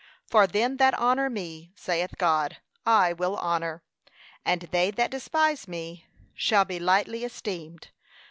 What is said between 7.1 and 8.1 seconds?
esteemed.